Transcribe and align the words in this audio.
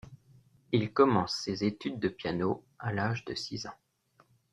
Il 0.71 0.91
commence 0.93 1.35
ses 1.35 1.63
études 1.63 1.99
de 1.99 2.07
piano 2.07 2.63
à 2.79 2.91
l’âge 2.91 3.23
de 3.23 3.35
six 3.35 3.67
ans. 3.67 3.77